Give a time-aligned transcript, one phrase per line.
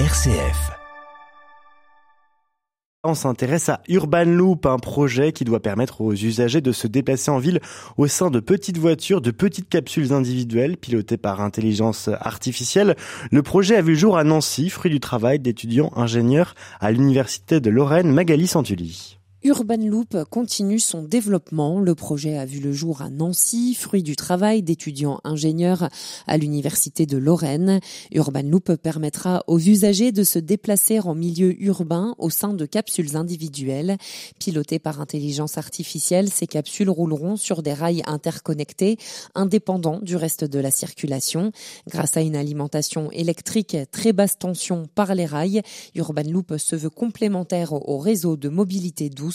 [0.00, 0.72] RCF.
[3.04, 7.30] On s'intéresse à Urban Loop, un projet qui doit permettre aux usagers de se déplacer
[7.30, 7.60] en ville
[7.96, 12.96] au sein de petites voitures, de petites capsules individuelles pilotées par intelligence artificielle.
[13.30, 17.60] Le projet a vu le jour à Nancy, fruit du travail d'étudiants ingénieurs à l'université
[17.60, 19.20] de Lorraine, Magali Santulli.
[19.46, 21.78] Urban Loop continue son développement.
[21.78, 25.90] Le projet a vu le jour à Nancy, fruit du travail d'étudiants ingénieurs
[26.26, 27.80] à l'université de Lorraine.
[28.10, 33.18] Urban Loop permettra aux usagers de se déplacer en milieu urbain au sein de capsules
[33.18, 33.98] individuelles.
[34.38, 38.96] Pilotées par intelligence artificielle, ces capsules rouleront sur des rails interconnectés,
[39.34, 41.52] indépendants du reste de la circulation.
[41.86, 45.60] Grâce à une alimentation électrique très basse tension par les rails,
[45.94, 49.33] Urban Loop se veut complémentaire au réseau de mobilité douce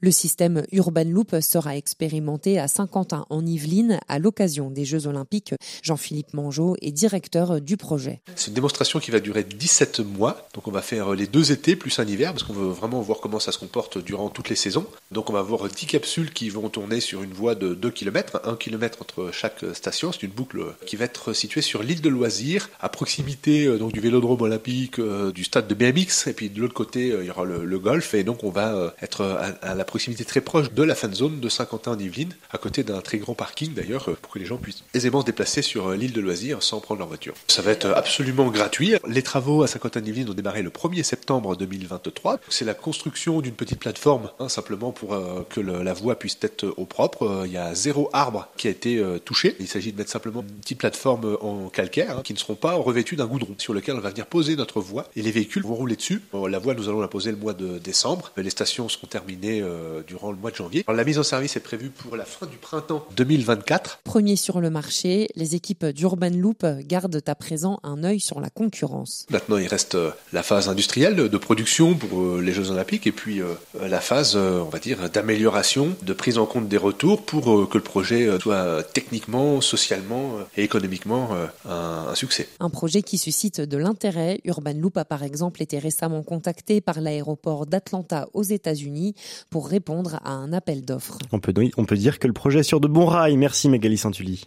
[0.00, 5.54] le système Urban Loop sera expérimenté à Saint-Quentin en Yvelines à l'occasion des Jeux Olympiques.
[5.82, 8.20] Jean-Philippe Mangeot est directeur du projet.
[8.34, 10.48] C'est une démonstration qui va durer 17 mois.
[10.54, 13.20] Donc on va faire les deux étés plus un hiver parce qu'on veut vraiment voir
[13.20, 14.86] comment ça se comporte durant toutes les saisons.
[15.10, 18.40] Donc on va avoir 10 capsules qui vont tourner sur une voie de 2 km,
[18.44, 20.12] 1 km entre chaque station.
[20.12, 23.92] C'est une boucle qui va être située sur l'île de loisirs à proximité euh, donc
[23.92, 27.26] du vélodrome olympique, euh, du stade de BMX et puis de l'autre côté euh, il
[27.26, 30.72] y aura le, le golf et donc on va être à, la proximité très proche
[30.72, 34.04] de la fan zone de Saint-Quentin en Yvelines, à côté d'un très grand parking d'ailleurs,
[34.22, 36.98] pour que les gens puissent aisément se déplacer sur euh, l'île de loisirs sans prendre
[36.98, 37.34] leur voiture.
[37.48, 38.94] Ça va être absolument gratuit.
[39.06, 42.40] Les travaux à Saint-Quentin en Yvelines ont démarré le 1er septembre 2023.
[42.48, 46.64] C'est la construction d'une petite plateforme, hein, simplement pour euh, que la voie puisse être
[46.76, 47.22] au propre.
[47.22, 49.56] Euh, il y a zéro arbre qui a été touché.
[49.60, 52.74] Il s'agit de mettre simplement une petite plateforme en calcaire hein, qui ne seront pas
[52.74, 55.74] revêtues d'un goudron sur lequel on va venir poser notre voie et les véhicules vont
[55.74, 56.22] rouler dessus.
[56.32, 58.32] la voie, nous allons la poser le mois de décembre.
[58.36, 60.84] Les stations seront terminées euh, durant le mois de janvier.
[60.88, 64.00] la mise en service est prévue pour la fin du printemps 2024.
[64.04, 68.50] Premier sur le marché, les équipes d'Urban Loop gardent à présent un œil sur la
[68.50, 69.26] concurrence.
[69.30, 73.12] Maintenant, il reste euh, la phase industrielle de production pour euh, les Jeux Olympiques et
[73.12, 73.40] puis
[73.80, 77.84] la phase, on va dire, d'amélioration, de prise en compte des retours pour que le
[77.84, 81.30] projet soit techniquement, socialement et économiquement
[81.68, 82.48] un, un succès.
[82.60, 84.40] Un projet qui suscite de l'intérêt.
[84.44, 89.05] Urban Loop a par exemple été récemment contacté par l'aéroport d'Atlanta aux États-Unis
[89.50, 91.18] pour répondre à un appel d'offres.
[91.32, 93.36] On peut, dire que le projet est sur de bons rails.
[93.36, 94.46] Merci Magali Santulli.